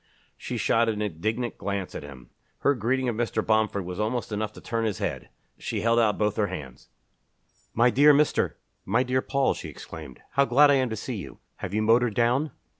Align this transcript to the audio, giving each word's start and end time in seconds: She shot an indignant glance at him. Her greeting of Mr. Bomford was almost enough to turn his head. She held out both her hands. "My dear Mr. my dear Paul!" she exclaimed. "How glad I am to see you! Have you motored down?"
She 0.35 0.57
shot 0.57 0.89
an 0.89 0.99
indignant 0.99 1.59
glance 1.59 1.93
at 1.93 2.01
him. 2.01 2.31
Her 2.61 2.73
greeting 2.73 3.07
of 3.07 3.15
Mr. 3.15 3.45
Bomford 3.45 3.85
was 3.85 3.99
almost 3.99 4.31
enough 4.31 4.51
to 4.53 4.59
turn 4.59 4.83
his 4.83 4.97
head. 4.97 5.29
She 5.59 5.81
held 5.81 5.99
out 5.99 6.17
both 6.17 6.37
her 6.37 6.47
hands. 6.47 6.89
"My 7.75 7.91
dear 7.91 8.11
Mr. 8.11 8.53
my 8.83 9.03
dear 9.03 9.21
Paul!" 9.21 9.53
she 9.53 9.69
exclaimed. 9.69 10.19
"How 10.31 10.45
glad 10.45 10.71
I 10.71 10.81
am 10.81 10.89
to 10.89 10.95
see 10.95 11.17
you! 11.17 11.37
Have 11.57 11.75
you 11.75 11.83
motored 11.83 12.15
down?" 12.15 12.49